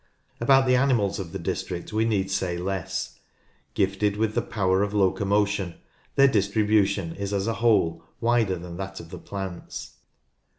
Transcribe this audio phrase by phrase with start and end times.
[0.39, 3.19] About the animals of the district we need say less.
[3.75, 5.75] Gifted with power of locomotion,
[6.15, 9.97] their distribution is as a whole wider than that of the plants.